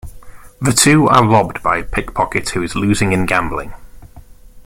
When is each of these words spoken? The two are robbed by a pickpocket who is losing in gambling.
The 0.59 0.73
two 0.73 1.07
are 1.09 1.23
robbed 1.29 1.61
by 1.61 1.77
a 1.77 1.83
pickpocket 1.83 2.49
who 2.49 2.63
is 2.63 2.73
losing 2.73 3.13
in 3.13 3.27
gambling. 3.27 3.75